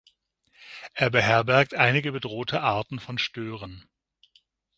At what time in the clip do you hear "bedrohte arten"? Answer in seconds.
2.11-2.97